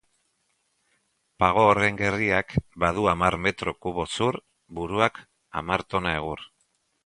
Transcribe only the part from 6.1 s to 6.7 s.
egur.